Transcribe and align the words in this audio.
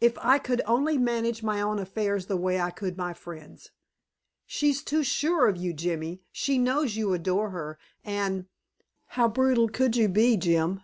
If 0.00 0.16
I 0.18 0.38
could 0.38 0.62
only 0.66 0.98
manage 0.98 1.42
my 1.42 1.60
own 1.60 1.80
affairs 1.80 2.26
the 2.26 2.36
way 2.36 2.60
I 2.60 2.70
could 2.70 2.96
my 2.96 3.12
friends'! 3.12 3.72
She's 4.46 4.84
too 4.84 5.02
sure 5.02 5.48
of 5.48 5.56
you, 5.56 5.72
Jimmy. 5.74 6.22
She 6.30 6.58
knows 6.58 6.94
you 6.94 7.12
adore 7.12 7.50
her, 7.50 7.76
and 8.04 8.46
how 9.18 9.26
brutal 9.26 9.68
could 9.68 9.96
you 9.96 10.06
be, 10.06 10.36
Jim?" 10.36 10.80